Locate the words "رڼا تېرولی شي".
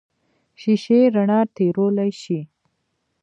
1.15-2.39